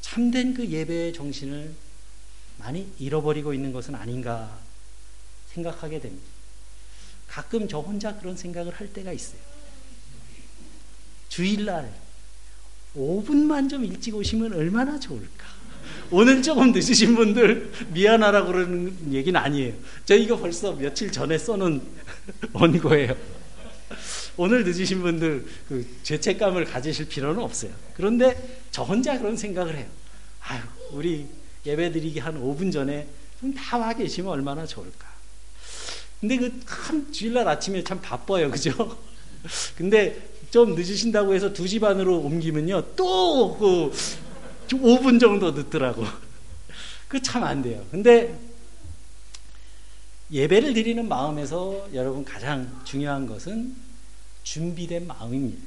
참된 0.00 0.54
그 0.54 0.66
예배의 0.66 1.12
정신을 1.12 1.74
많이 2.58 2.92
잃어버리고 2.98 3.52
있는 3.52 3.72
것은 3.72 3.96
아닌가 3.96 4.58
생각하게 5.48 6.00
됩니다. 6.00 6.35
가끔 7.28 7.68
저 7.68 7.80
혼자 7.80 8.16
그런 8.16 8.36
생각을 8.36 8.72
할 8.74 8.92
때가 8.92 9.12
있어요. 9.12 9.40
주일날 11.28 11.92
5분만 12.96 13.68
좀 13.68 13.84
일찍 13.84 14.14
오시면 14.14 14.54
얼마나 14.54 14.98
좋을까. 14.98 15.46
오늘 16.10 16.42
조금 16.42 16.72
늦으신 16.72 17.14
분들 17.14 17.70
미안하라고 17.92 18.52
그러는 18.52 19.12
얘기는 19.12 19.38
아니에요. 19.38 19.74
저 20.04 20.16
이거 20.16 20.36
벌써 20.36 20.72
며칠 20.72 21.10
전에 21.10 21.36
써놓은 21.36 21.82
원고예요. 22.52 23.14
오늘 24.36 24.64
늦으신 24.64 25.00
분들 25.00 25.46
그 25.68 25.86
죄책감을 26.02 26.64
가지실 26.66 27.08
필요는 27.08 27.42
없어요. 27.42 27.72
그런데 27.94 28.60
저 28.70 28.82
혼자 28.82 29.18
그런 29.18 29.36
생각을 29.36 29.76
해요. 29.76 29.86
아유, 30.40 30.60
우리 30.92 31.26
예배 31.64 31.92
드리기 31.92 32.20
한 32.20 32.40
5분 32.40 32.72
전에 32.72 33.08
다와 33.56 33.94
계시면 33.94 34.30
얼마나 34.30 34.66
좋을까. 34.66 35.15
근데 36.26 36.38
그참 36.50 37.12
주일날 37.12 37.46
아침에 37.46 37.84
참 37.84 38.00
바빠요. 38.00 38.50
그죠? 38.50 38.98
근데 39.78 40.28
좀 40.50 40.74
늦으신다고 40.74 41.34
해서 41.34 41.52
2시 41.52 41.80
반으로 41.80 42.18
옮기면요. 42.18 42.82
또 42.96 43.56
그 43.58 43.92
5분 44.68 45.20
정도 45.20 45.52
늦더라고. 45.52 46.04
그 47.06 47.20
참 47.22 47.44
안 47.44 47.62
돼요. 47.62 47.86
근데 47.92 48.36
예배를 50.32 50.74
드리는 50.74 51.08
마음에서 51.08 51.88
여러분 51.94 52.24
가장 52.24 52.80
중요한 52.84 53.28
것은 53.28 53.76
준비된 54.42 55.06
마음입니다. 55.06 55.62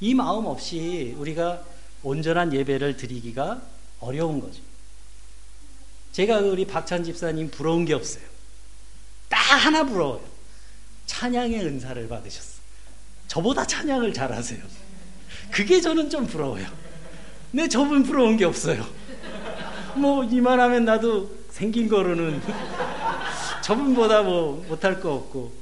이 0.00 0.12
마음 0.12 0.44
없이 0.44 1.14
우리가 1.16 1.64
온전한 2.02 2.52
예배를 2.52 2.98
드리기가 2.98 3.62
어려운 4.00 4.40
거죠. 4.40 4.60
제가 6.12 6.40
우리 6.40 6.66
박찬 6.66 7.02
집사님 7.04 7.50
부러운 7.50 7.86
게 7.86 7.94
없어요. 7.94 8.35
딱 9.36 9.66
하나 9.66 9.84
부러워요. 9.84 10.22
찬양의 11.04 11.60
은사를 11.66 12.08
받으셨어. 12.08 12.56
저보다 13.28 13.66
찬양을 13.66 14.14
잘하세요. 14.14 14.62
그게 15.50 15.78
저는 15.78 16.08
좀 16.08 16.26
부러워요. 16.26 16.66
네, 17.50 17.68
저분 17.68 18.02
부러운 18.02 18.38
게 18.38 18.46
없어요. 18.46 18.86
뭐, 19.94 20.24
이만하면 20.24 20.86
나도 20.86 21.30
생긴 21.50 21.86
거로는 21.86 22.40
저분보다 23.62 24.22
뭐 24.22 24.64
못할 24.68 25.00
거 25.00 25.12
없고. 25.12 25.52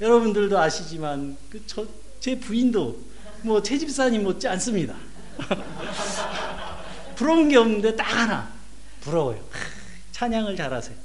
여러분들도 0.00 0.56
아시지만, 0.56 1.36
그, 1.50 1.60
저, 1.66 1.84
제 2.20 2.38
부인도 2.38 3.02
뭐, 3.42 3.60
제 3.60 3.76
집사님 3.76 4.22
못지 4.22 4.46
않습니다. 4.46 4.94
부러운 7.16 7.48
게 7.48 7.56
없는데 7.56 7.96
딱 7.96 8.04
하나. 8.04 8.52
부러워요. 9.00 9.44
찬양을 10.12 10.54
잘하세요. 10.54 10.96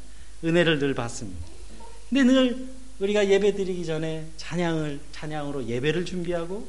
은혜를 0.43 0.77
늘 0.77 0.93
받습니다. 0.93 1.52
근데 2.13 2.31
늘 2.31 2.67
우리가 2.99 3.27
예배 3.27 3.55
드리기 3.55 3.87
전에 3.87 4.27
찬양을, 4.37 4.99
찬양으로 5.13 5.65
예배를 5.65 6.05
준비하고 6.05 6.67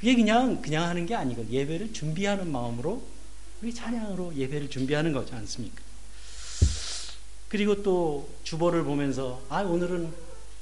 그게 0.00 0.14
그냥 0.14 0.62
그냥 0.62 0.84
하는 0.84 1.04
게 1.04 1.14
아니고 1.14 1.46
예배를 1.50 1.92
준비하는 1.92 2.50
마음으로 2.50 3.02
우리 3.60 3.74
찬양으로 3.74 4.34
예배를 4.36 4.70
준비하는 4.70 5.12
거지 5.12 5.34
않습니까? 5.34 5.82
그리고 7.50 7.82
또 7.82 8.30
주보를 8.42 8.84
보면서 8.84 9.42
아 9.50 9.60
오늘은 9.60 10.10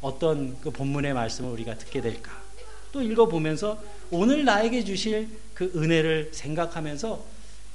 어떤 0.00 0.60
그 0.60 0.72
본문의 0.72 1.14
말씀을 1.14 1.52
우리가 1.52 1.78
듣게 1.78 2.00
될까? 2.00 2.42
또 2.90 3.00
읽어 3.02 3.28
보면서 3.28 3.80
오늘 4.10 4.44
나에게 4.44 4.82
주실 4.82 5.28
그 5.54 5.70
은혜를 5.76 6.30
생각하면서 6.34 7.24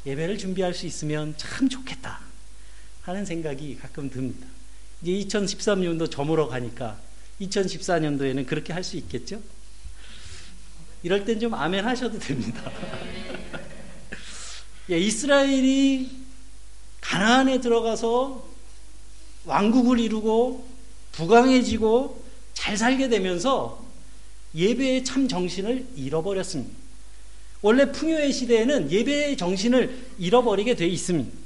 예배를 0.05 0.37
준비할 0.37 0.73
수 0.73 0.85
있으면 0.85 1.35
참 1.37 1.69
좋겠다 1.69 2.19
하는 3.03 3.23
생각이 3.23 3.77
가끔 3.77 4.09
듭니다. 4.09 4.45
이제 5.01 5.11
2013년도 5.27 6.09
저물어 6.11 6.47
가니까 6.47 6.97
2014년도에는 7.41 8.45
그렇게 8.45 8.73
할 8.73 8.83
수 8.83 8.97
있겠죠? 8.97 9.41
이럴 11.03 11.25
땐 11.25 11.39
좀 11.39 11.53
아멘 11.55 11.83
하셔도 11.85 12.19
됩니다. 12.19 12.71
예, 14.91 14.99
이스라엘이 14.99 16.09
가나안에 17.01 17.59
들어가서 17.61 18.47
왕국을 19.45 19.99
이루고 19.99 20.67
부강해지고 21.13 22.23
잘 22.53 22.77
살게 22.77 23.09
되면서 23.09 23.83
예배의 24.53 25.03
참 25.03 25.27
정신을 25.27 25.87
잃어버렸습니다. 25.95 26.77
원래 27.63 27.91
풍요의 27.91 28.31
시대에는 28.33 28.91
예배의 28.91 29.37
정신을 29.37 29.97
잃어버리게 30.19 30.75
돼 30.75 30.87
있습니다. 30.87 31.40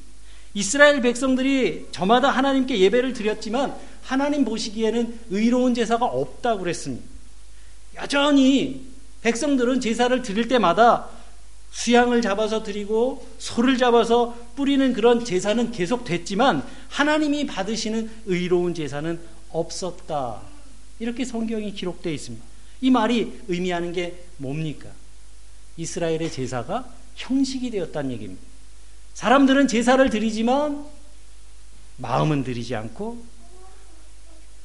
이스라엘 0.55 1.01
백성들이 1.01 1.87
저마다 1.91 2.29
하나님께 2.29 2.79
예배를 2.79 3.13
드렸지만 3.13 3.75
하나님 4.01 4.45
보시기에는 4.45 5.19
의로운 5.29 5.73
제사가 5.73 6.05
없다고 6.05 6.61
그랬습니다. 6.61 7.05
여전히 7.97 8.81
백성들은 9.21 9.81
제사를 9.81 10.21
드릴 10.21 10.47
때마다 10.47 11.09
수양을 11.71 12.21
잡아서 12.21 12.63
드리고 12.63 13.27
소를 13.37 13.77
잡아서 13.77 14.37
뿌리는 14.55 14.93
그런 14.93 15.25
제사는 15.25 15.71
계속 15.71 16.05
됐지만 16.05 16.65
하나님이 16.87 17.47
받으시는 17.47 18.09
의로운 18.25 18.73
제사는 18.73 19.19
없었다. 19.49 20.41
이렇게 20.99 21.25
성경이 21.25 21.73
기록되어 21.73 22.13
있습니다. 22.13 22.45
이 22.79 22.91
말이 22.91 23.41
의미하는 23.49 23.91
게 23.91 24.23
뭡니까? 24.37 24.87
이스라엘의 25.75 26.31
제사가 26.31 26.89
형식이 27.15 27.71
되었다는 27.71 28.11
얘기입니다. 28.11 28.54
사람들은 29.15 29.67
제사를 29.67 30.07
드리지만 30.09 30.85
마음은 31.97 32.43
드리지 32.43 32.75
않고 32.75 33.25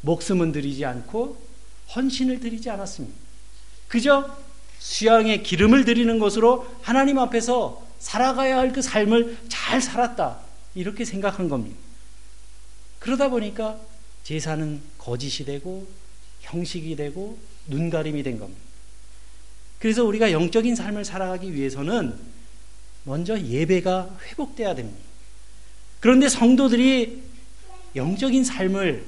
목숨은 0.02 0.52
드리지 0.52 0.84
않고 0.84 1.40
헌신을 1.94 2.40
드리지 2.40 2.68
않았습니다. 2.68 3.16
그저 3.88 4.36
수양의 4.80 5.42
기름을 5.44 5.84
드리는 5.84 6.18
것으로 6.18 6.66
하나님 6.82 7.18
앞에서 7.18 7.86
살아가야 8.00 8.58
할 8.58 8.72
그 8.72 8.82
삶을 8.82 9.38
잘 9.48 9.80
살았다. 9.80 10.40
이렇게 10.74 11.04
생각한 11.04 11.48
겁니다. 11.48 11.76
그러다 12.98 13.28
보니까 13.28 13.78
제사는 14.24 14.80
거짓이 14.98 15.44
되고 15.44 15.86
형식이 16.40 16.96
되고 16.96 17.38
눈가림이 17.68 18.22
된 18.22 18.38
겁니다. 18.38 18.60
그래서 19.78 20.04
우리가 20.04 20.32
영적인 20.32 20.74
삶을 20.74 21.04
살아가기 21.04 21.54
위해서는 21.54 22.39
먼저 23.04 23.38
예배가 23.40 24.18
회복돼야 24.26 24.74
됩니다. 24.74 25.00
그런데 26.00 26.28
성도들이 26.28 27.22
영적인 27.96 28.44
삶을 28.44 29.04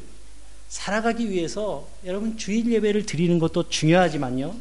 살아가기 0.68 1.31
위해서 1.31 1.88
여러분 2.05 2.37
주일 2.37 2.70
예배를 2.72 3.05
드리는 3.07 3.38
것도 3.38 3.68
중요하지만요. 3.68 4.55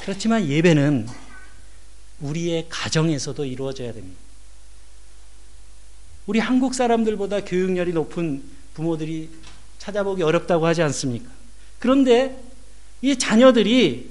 그렇지만 0.00 0.46
예배는 0.46 1.06
우리의 2.20 2.66
가정에서도 2.68 3.44
이루어져야 3.44 3.92
됩니다. 3.92 4.18
우리 6.26 6.38
한국 6.38 6.74
사람들보다 6.74 7.44
교육열이 7.44 7.92
높은 7.92 8.42
부모들이 8.74 9.30
찾아보기 9.78 10.22
어렵다고 10.22 10.66
하지 10.66 10.82
않습니까? 10.82 11.30
그런데 11.78 12.42
이 13.02 13.16
자녀들이 13.16 14.10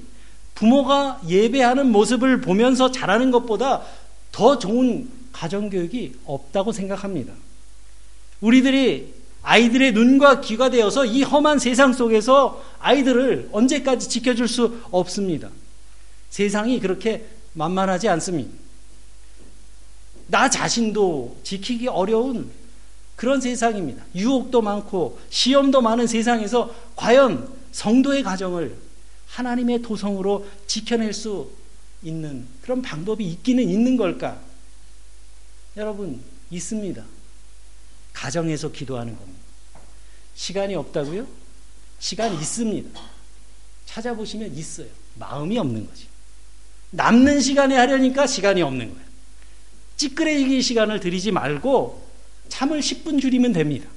부모가 0.54 1.20
예배하는 1.26 1.90
모습을 1.90 2.40
보면서 2.40 2.92
자라는 2.92 3.32
것보다 3.32 3.82
더 4.34 4.58
좋은 4.58 5.08
가정교육이 5.30 6.14
없다고 6.24 6.72
생각합니다. 6.72 7.32
우리들이 8.40 9.14
아이들의 9.42 9.92
눈과 9.92 10.40
귀가 10.40 10.70
되어서 10.70 11.04
이 11.04 11.22
험한 11.22 11.60
세상 11.60 11.92
속에서 11.92 12.60
아이들을 12.80 13.50
언제까지 13.52 14.08
지켜줄 14.08 14.48
수 14.48 14.80
없습니다. 14.90 15.50
세상이 16.30 16.80
그렇게 16.80 17.26
만만하지 17.52 18.08
않습니다. 18.08 18.50
나 20.26 20.50
자신도 20.50 21.36
지키기 21.44 21.86
어려운 21.86 22.50
그런 23.14 23.40
세상입니다. 23.40 24.02
유혹도 24.16 24.62
많고 24.62 25.20
시험도 25.30 25.80
많은 25.80 26.08
세상에서 26.08 26.74
과연 26.96 27.48
성도의 27.70 28.24
가정을 28.24 28.74
하나님의 29.28 29.82
도성으로 29.82 30.44
지켜낼 30.66 31.12
수 31.12 31.50
있는 32.04 32.46
그런 32.62 32.82
방법이 32.82 33.26
있기는 33.26 33.68
있는 33.68 33.96
걸까? 33.96 34.40
여러분, 35.76 36.22
있습니다. 36.50 37.04
가정에서 38.12 38.70
기도하는 38.70 39.16
겁니다. 39.16 39.40
시간이 40.34 40.74
없다고요? 40.74 41.26
시간 41.98 42.32
있습니다. 42.34 43.00
찾아보시면 43.86 44.54
있어요. 44.54 44.88
마음이 45.16 45.58
없는 45.58 45.86
거지. 45.86 46.06
남는 46.90 47.40
시간에 47.40 47.76
하려니까 47.76 48.26
시간이 48.26 48.62
없는 48.62 48.92
거예요. 48.92 49.04
찌끄레기 49.96 50.62
시간을 50.62 51.00
들이지 51.00 51.30
말고 51.32 52.04
참을 52.48 52.80
10분 52.80 53.20
줄이면 53.20 53.52
됩니다. 53.52 53.88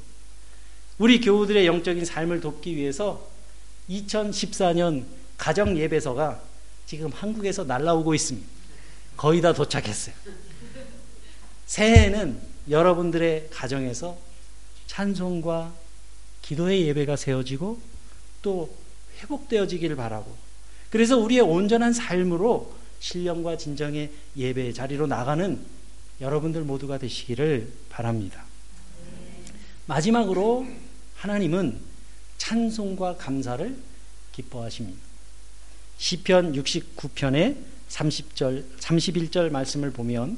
우리 0.97 1.21
교우들의 1.21 1.65
영적인 1.67 2.05
삶을 2.05 2.41
돕기 2.41 2.75
위해서 2.75 3.27
2014년 3.89 5.05
가정 5.37 5.77
예배서가 5.77 6.41
지금 6.87 7.11
한국에서 7.11 7.65
날라오고 7.65 8.15
있습니다. 8.15 8.47
거의 9.17 9.41
다 9.41 9.53
도착했어요. 9.53 10.15
새해에는 11.65 12.39
여러분들의 12.69 13.49
가정에서 13.51 14.17
찬송과 14.87 15.73
기도의 16.41 16.87
예배가 16.87 17.17
세워지고 17.17 17.81
또 18.41 18.73
회복되어지기를 19.19 19.97
바라고 19.97 20.33
그래서 20.89 21.17
우리의 21.17 21.41
온전한 21.41 21.91
삶으로 21.91 22.73
신령과 22.99 23.57
진정의 23.57 24.09
예배 24.37 24.71
자리로 24.71 25.07
나가는 25.07 25.59
여러분들 26.21 26.61
모두가 26.61 26.97
되시기를 26.97 27.71
바랍니다. 27.89 28.45
마지막으로 29.87 30.65
하나님은 31.15 31.79
찬송과 32.37 33.17
감사를 33.17 33.77
기뻐하십니다. 34.31 35.06
시편 35.97 36.53
69편의 36.53 37.55
30절 37.89 38.63
31절 38.79 39.51
말씀을 39.51 39.91
보면 39.91 40.37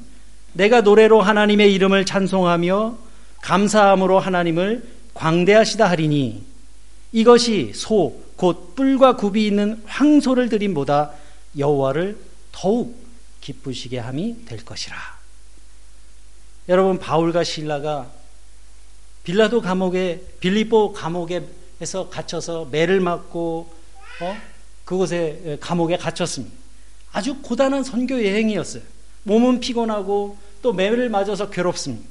내가 0.52 0.80
노래로 0.80 1.20
하나님의 1.20 1.72
이름을 1.74 2.04
찬송하며 2.04 2.98
감사함으로 3.42 4.18
하나님을 4.18 4.84
광대하시다 5.14 5.88
하리니 5.88 6.44
이것이 7.12 7.72
소 7.74 8.30
곧 8.40 8.74
뿔과 8.74 9.16
굽이 9.16 9.46
있는 9.46 9.82
황소를 9.84 10.48
드림보다 10.48 11.12
여호와를 11.58 12.16
더욱 12.52 12.96
기쁘시게 13.42 13.98
함이 13.98 14.46
될 14.46 14.64
것이라. 14.64 14.96
여러분 16.70 16.98
바울과 16.98 17.44
신라가 17.44 18.10
빌라도 19.24 19.60
감옥에 19.60 20.22
빌리보 20.40 20.94
감옥에서 20.94 22.08
갇혀서 22.08 22.68
매를 22.70 23.00
맞고 23.00 23.70
어? 24.22 24.36
그곳에 24.90 25.56
감옥에 25.60 25.96
갇혔습니다. 25.96 26.52
아주 27.12 27.36
고단한 27.42 27.84
선교 27.84 28.16
여행이었어요. 28.26 28.82
몸은 29.22 29.60
피곤하고 29.60 30.36
또 30.62 30.72
매를 30.72 31.08
맞아서 31.08 31.48
괴롭습니다. 31.48 32.08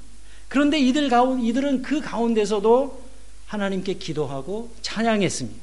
그런데 0.48 0.80
이들 0.80 1.10
가운 1.10 1.42
이들은 1.42 1.82
그 1.82 2.00
가운데서도 2.00 3.04
하나님께 3.48 3.96
기도하고 3.96 4.72
찬양했습니다. 4.82 5.62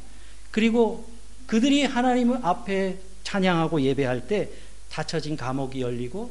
그리고 0.50 1.08
그들이 1.46 1.84
하나님 1.84 2.34
앞에 2.34 2.98
찬양하고 3.24 3.80
예배할 3.80 4.26
때 4.26 4.50
닫혀진 4.90 5.38
감옥이 5.38 5.80
열리고 5.80 6.30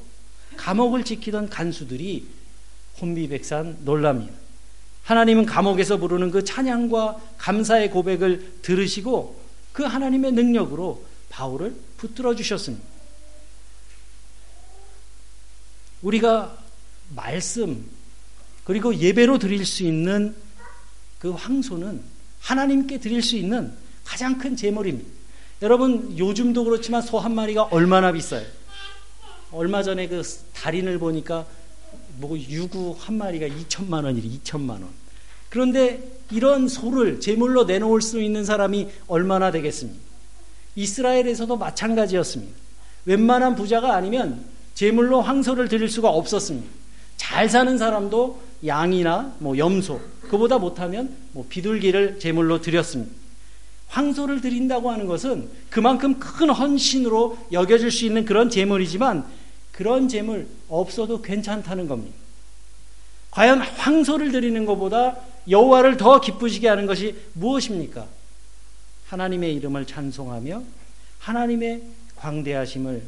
감옥을 0.56 1.04
지키던 1.04 1.50
간수들이 1.50 2.28
혼비백산 3.02 3.78
놀랍니다. 3.86 4.34
하나님은 5.02 5.48
감옥에서 5.48 5.98
부르는 5.98 6.30
그 6.30 6.44
찬양과 6.44 7.20
감사의 7.40 7.90
고백을 7.90 8.60
들으시고 8.62 9.45
그 9.76 9.84
하나님의 9.84 10.32
능력으로 10.32 11.06
바울을 11.30 11.76
붙들어 11.98 12.34
주셨습니다. 12.34 12.84
우리가 16.02 16.58
말씀 17.14 17.86
그리고 18.64 18.96
예배로 18.96 19.38
드릴 19.38 19.66
수 19.66 19.84
있는 19.84 20.34
그 21.20 21.32
황소는 21.32 22.02
하나님께 22.40 23.00
드릴 23.00 23.22
수 23.22 23.36
있는 23.36 23.74
가장 24.06 24.38
큰 24.38 24.56
제물입니다. 24.56 25.10
여러분 25.62 26.18
요즘도 26.18 26.64
그렇지만 26.64 27.02
소 27.02 27.20
한 27.20 27.36
마리가 27.36 27.64
얼마나 27.64 28.14
비싸요? 28.14 28.46
얼마 29.52 29.84
전에 29.84 30.08
그 30.08 30.22
달인을 30.54 31.00
보니까 31.00 31.46
뭐 32.18 32.38
유구 32.40 32.96
한 32.98 33.18
마리가 33.18 33.48
2천만 33.48 34.06
원이래 34.06 34.26
2천만 34.38 34.70
원. 34.70 34.88
그런데 35.50 36.15
이런 36.32 36.68
소를 36.68 37.20
제물로 37.20 37.66
내놓을 37.66 38.02
수 38.02 38.22
있는 38.22 38.46
사람이 38.46 38.90
얼마나 39.08 39.52
되겠습니까? 39.52 40.00
이스라엘에서도 40.76 41.56
마찬가지였습니다. 41.58 42.54
웬만한 43.06 43.56
부자가 43.56 43.96
아니면 43.96 44.44
제물로 44.74 45.22
황소를 45.22 45.70
드릴 45.70 45.90
수가 45.90 46.10
없었습니다. 46.10 46.68
잘 47.18 47.50
사는 47.50 47.78
사람도 47.78 48.42
양이나 48.66 49.36
뭐 49.40 49.58
염소, 49.58 50.02
그보다 50.22 50.58
못하면 50.58 51.16
뭐 51.32 51.46
비둘기를 51.48 52.20
제물로 52.20 52.62
드렸습니다. 52.62 53.14
황소를 53.88 54.42
드린다고 54.42 54.90
하는 54.90 55.06
것은 55.06 55.48
그만큼 55.70 56.20
큰 56.20 56.50
헌신으로 56.50 57.38
여겨질 57.52 57.92
수 57.92 58.06
있는 58.06 58.26
그런 58.26 58.50
제물이지만 58.50 59.26
그런 59.72 60.08
제물 60.08 60.48
없어도 60.68 61.22
괜찮다는 61.22 61.88
겁니다. 61.88 62.16
과연 63.32 63.60
황소를 63.60 64.32
드리는 64.32 64.66
것보다 64.66 65.18
여호와를 65.50 65.98
더 65.98 66.20
기쁘시게 66.20 66.68
하는 66.68 66.86
것이 66.86 67.16
무엇입니까? 67.34 68.08
하나님의 69.08 69.54
이름을 69.56 69.86
찬송하며 69.86 70.64
하나님의 71.20 71.84
광대하심을 72.16 73.04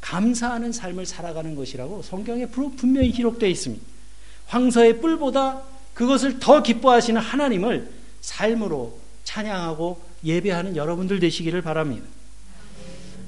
감사하는 0.00 0.72
삶을 0.72 1.06
살아가는 1.06 1.54
것이라고 1.54 2.02
성경에 2.02 2.46
분명히 2.46 3.10
기록되어 3.12 3.48
있습니다. 3.48 3.84
황소의 4.46 5.00
뿔보다 5.00 5.62
그것을 5.94 6.38
더 6.38 6.62
기뻐하시는 6.62 7.20
하나님을 7.20 7.90
삶으로 8.20 8.98
찬양하고 9.24 10.00
예배하는 10.24 10.76
여러분들 10.76 11.20
되시기를 11.20 11.62
바랍니다. 11.62 12.06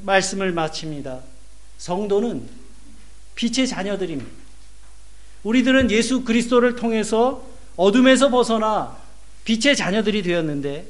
말씀을 0.03 0.53
마칩니다. 0.53 1.21
성도는 1.79 2.49
빛의 3.35 3.69
자녀들입니다. 3.69 4.31
우리들은 5.45 5.91
예수 5.91 6.25
그리스도를 6.25 6.77
통해서 6.77 7.45
어둠에서 7.77 8.29
벗어나 8.29 8.97
빛의 9.45 9.77
자녀들이 9.77 10.23
되었는데 10.23 10.87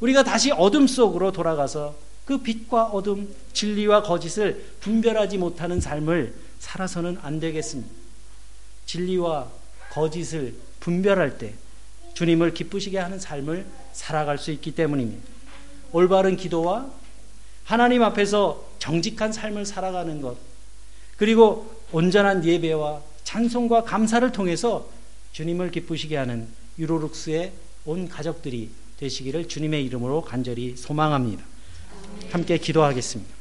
우리가 0.00 0.22
다시 0.24 0.52
어둠 0.52 0.86
속으로 0.86 1.32
돌아가서 1.32 1.94
그 2.24 2.38
빛과 2.38 2.86
어둠, 2.86 3.34
진리와 3.52 4.02
거짓을 4.02 4.64
분별하지 4.80 5.38
못하는 5.38 5.80
삶을 5.80 6.34
살아서는 6.58 7.18
안 7.22 7.40
되겠습니다. 7.40 7.90
진리와 8.84 9.48
거짓을 9.90 10.54
분별할 10.80 11.38
때 11.38 11.54
주님을 12.14 12.54
기쁘시게 12.54 12.98
하는 12.98 13.18
삶을 13.18 13.66
살아갈 13.92 14.38
수 14.38 14.50
있기 14.50 14.72
때문입니다. 14.72 15.22
올바른 15.92 16.36
기도와 16.36 16.90
하나님 17.64 18.02
앞에서 18.02 18.64
정직한 18.78 19.32
삶을 19.32 19.66
살아가는 19.66 20.20
것, 20.20 20.36
그리고 21.16 21.82
온전한 21.92 22.44
예배와 22.44 23.00
찬송과 23.24 23.84
감사를 23.84 24.30
통해서 24.32 24.88
주님을 25.36 25.70
기쁘시게 25.70 26.16
하는 26.16 26.48
유로룩스의 26.78 27.52
온 27.84 28.08
가족들이 28.08 28.70
되시기를 28.96 29.48
주님의 29.48 29.84
이름으로 29.84 30.22
간절히 30.22 30.74
소망합니다. 30.78 31.44
함께 32.30 32.56
기도하겠습니다. 32.56 33.35